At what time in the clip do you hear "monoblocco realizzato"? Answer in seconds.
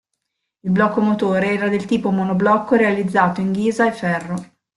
2.09-3.39